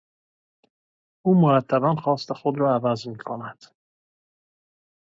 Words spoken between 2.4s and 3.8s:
را عوض می کند.